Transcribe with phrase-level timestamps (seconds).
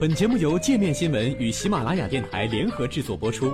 [0.00, 3.52] 本节目由界面新闻与喜马拉雅电台联合制作播出。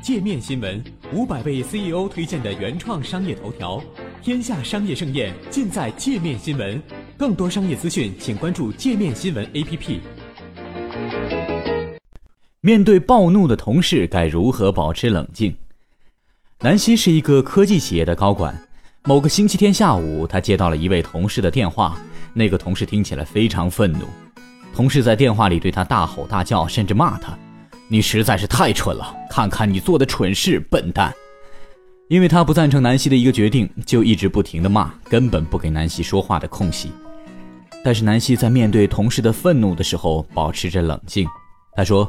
[0.00, 0.80] 界面新闻
[1.12, 3.82] 五百位 CEO 推荐的原创商业头条，
[4.22, 6.80] 天下商业盛宴尽在界面新闻。
[7.16, 9.98] 更多商业资讯，请关注界面新闻 APP。
[12.60, 15.56] 面对暴怒的同事，该如何保持冷静？
[16.60, 18.56] 南希是一个科技企业的高管。
[19.02, 22.00] 某个星期天下午，他接到了一位同事的电话。
[22.36, 24.04] 那个同事听起来非常愤怒，
[24.74, 27.32] 同事在电话里对他大吼大叫，甚至骂他
[27.88, 29.16] ：“你实在是太蠢了！
[29.30, 31.10] 看看你做的蠢事，笨蛋！”
[32.10, 36.92] 因为他不赞成南希的一个决定，就一直不停的骂，根本不给南希说话的空隙。
[37.82, 41.26] 但是南希在面对同事的愤怒的时候，保持着冷静。
[41.74, 42.06] 他说：“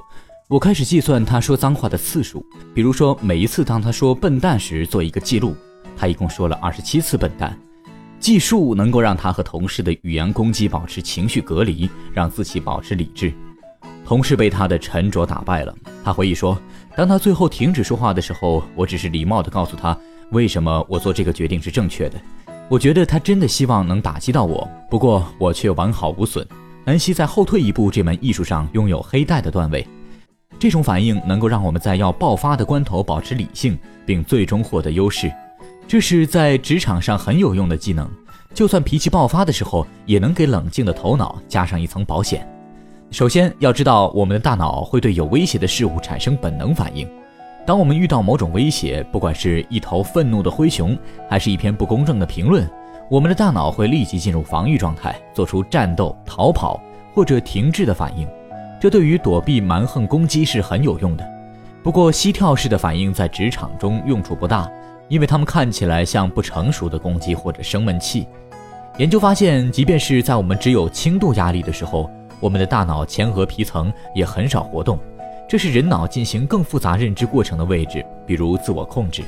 [0.50, 5.56] 我开始计算他说脏话的次数，比如说每一次当他说‘笨蛋’时做一个记录。”
[5.96, 7.58] 他一共说了二十七次“笨蛋”，
[8.20, 13.34] 计数能够让他和同事的语言攻击保持情绪隔离，让自己保持理智。
[14.06, 15.76] 同事被他的沉着打败了。
[16.04, 16.58] 他回忆说
[16.96, 19.98] ：“当他最后停止说话的时候，我只是礼貌地告诉他
[20.32, 22.20] 为什么我做这个决定是正确的。
[22.70, 26.46] 我觉得他真的希望能打击到我，不过我却完好无损。”
[26.86, 29.86] 南希在后退一步这门艺术上拥有黑带的段位。
[30.58, 35.30] 这种反应能够让我们在要爆发的关头保持理性，并最终获得优势。
[35.88, 38.06] 这是在职场上很有用的技能，
[38.54, 42.46] 就算脾气爆发的时候，也能给冷静的头脑加上一层保险。
[43.10, 47.08] 首先要知道，我们的大脑会对有威胁的事物产生本能反应。
[47.66, 50.98] 当我们遇到某种威胁，不管是一头愤怒的灰熊，
[51.30, 52.70] 还是一篇不公正的评论，
[53.10, 56.82] 我们的大脑会立即进入防御状态，做出战斗、逃跑
[57.14, 58.28] 或者停滞的反应。
[58.78, 61.26] 这对于躲避蛮横攻击是很有用的。
[61.82, 64.70] 不过，膝跳式的反应在职场中用处不大。
[65.08, 68.28] 因为他们看起来像不成熟的攻击或者生闷气。
[68.98, 75.00] 研究发现，即便是在我们只有轻度压力的时候，我们的大脑前额皮层也很少活动，
[75.48, 79.24] 这是人脑进行更复杂认知过程的位置，比如自我控制。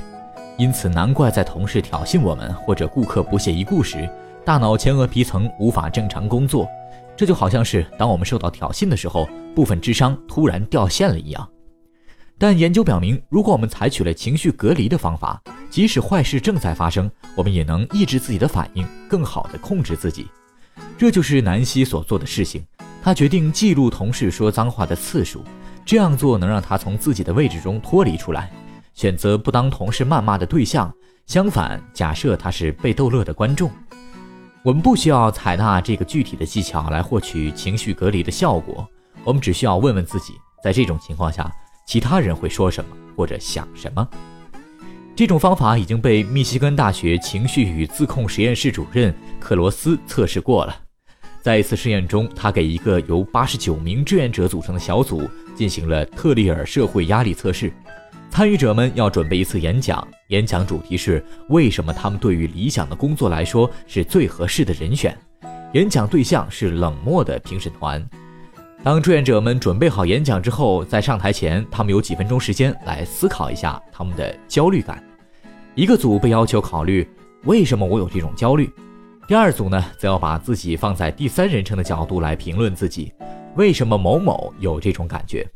[0.56, 4.08] 因此，难怪在同事挑衅我们或者顾客不屑一顾时，
[4.44, 6.68] 大脑前额皮层无法正常工作。
[7.16, 11.48] 这就好像是当我们受到挑衅的时候，部分智商突然掉线了一样。
[12.40, 20.26] 但研究表明，如果我们采取了情绪隔离的方法，即使坏事正在发生，我们也能抑制自己的反应，更好地控制自己。
[20.96, 22.64] 这就是南希所做的事情。
[23.02, 25.44] 他决定记录同事说脏话的次数，
[25.84, 28.50] 这样做能让他从自己的位置中脱离出来，
[28.94, 30.90] 选择不当同事谩骂的对象。
[31.26, 33.70] 相反，假设他是被逗乐的观众，
[34.62, 38.88] 我们不需要采纳这个具体的技巧来获取情绪隔离的效果。
[39.24, 40.32] 我们只需要问问自己，
[40.64, 41.52] 在这种情况下。
[41.86, 44.08] 其他人会说什么或者想什么？
[45.16, 50.74] 这种方法已经被密西根大学情绪与自控实验室主任克罗斯测试过了。
[51.42, 57.72] 在一次试验中，他给一个由八十九名志愿者组成的小组进行了特里尔社会压力测试。
[58.30, 65.16] 参与者们要准备一次演讲，演讲主题是为什么他们对于理想的工作来说是最合适的人选。
[65.72, 68.08] 演讲对象是冷漠的评审团。
[68.82, 75.04] 当志愿者们准备好演讲之后，在上台前，他们有几分钟时间来思考一下他们的焦虑感。
[75.74, 77.06] 一个组被要求考虑
[77.44, 78.72] 为什么我有这种焦虑，
[79.28, 83.12] 第二组呢，则要把自己放在第三人称的角度来评论自己
[83.54, 85.46] 为什么某某有这种感觉。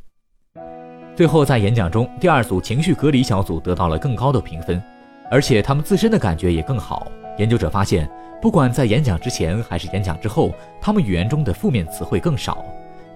[1.17, 4.83] 最后，在演讲中，第二组情绪隔离小组得到了更高的评分，
[5.31, 7.11] 而且他们自身的感觉也更好。
[7.39, 8.07] 研究者发现，
[8.43, 12.63] 不管在演讲之前还是演讲之后，他们语言中的负面词汇更少。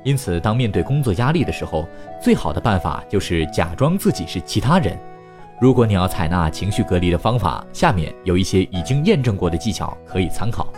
[0.04, 1.86] 因此，当面对工作压力的时候，
[2.22, 4.98] 最好的办法就是假装自己是其他人。
[5.60, 10.68] 如果你要采纳情绪隔离的方法，下面有一些已经验证过的技巧可以参考：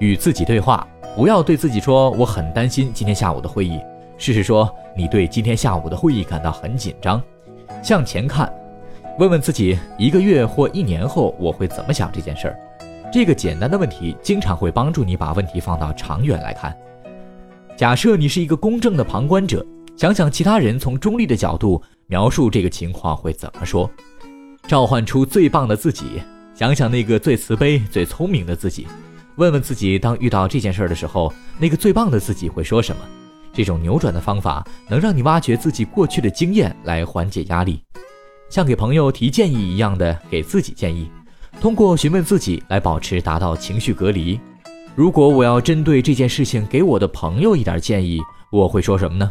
[0.00, 3.80] 与自己对话，不要对自己说“我很担心今天下午的会议”，
[4.18, 7.22] 试试说你对今天下午的会议感到很紧张。
[7.80, 8.52] 向前看，
[9.18, 12.58] 问问自己一个月或一年后我会怎么想这件事儿。
[13.12, 16.76] 这个简单的问题经常会帮助你把问题放到长远来看。
[17.76, 19.64] 假设你是一个公正的旁观者，
[19.98, 23.90] 想想其他人从中立的角度描述这个情况会怎么说，
[24.66, 26.22] 召唤出最棒的自己，
[26.54, 28.86] 想想那个最慈悲、最聪明的自己，
[29.36, 33.02] 问问自己，当遇到这件事的时候，那个最棒的自己会说什么？
[33.52, 37.82] 这种扭转的方法能让你挖掘自己过去的经验来缓解压力，
[38.48, 41.10] 像给朋友提建议一样的给自己建议，
[41.60, 44.40] 通过询问自己来保持达到情绪隔离。
[44.96, 48.18] 如果我要针对这件事情给我的朋友一点建议，
[48.50, 49.30] 我会说什么呢？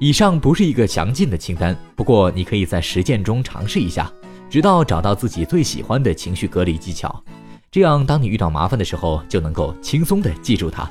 [0.00, 4.10] 以上不是一个详尽的清单，不过你可以在实践中尝试一下，
[4.48, 7.22] 直到找到自己最喜欢的情绪隔离技巧。
[7.70, 10.90] 这样当你遇到麻烦的时候，就能够轻松地记住它。